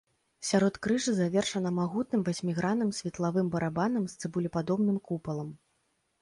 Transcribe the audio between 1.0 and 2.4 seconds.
завершана магутным